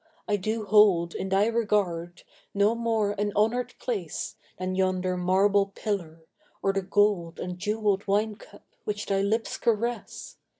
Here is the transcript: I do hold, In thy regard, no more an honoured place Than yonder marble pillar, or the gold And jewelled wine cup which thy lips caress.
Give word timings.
I 0.27 0.35
do 0.35 0.65
hold, 0.65 1.13
In 1.13 1.29
thy 1.29 1.45
regard, 1.45 2.23
no 2.55 2.73
more 2.73 3.11
an 3.19 3.31
honoured 3.35 3.75
place 3.77 4.35
Than 4.57 4.73
yonder 4.73 5.15
marble 5.15 5.67
pillar, 5.75 6.25
or 6.63 6.73
the 6.73 6.81
gold 6.81 7.39
And 7.39 7.59
jewelled 7.59 8.07
wine 8.07 8.35
cup 8.37 8.65
which 8.83 9.05
thy 9.05 9.21
lips 9.21 9.57
caress. 9.59 10.37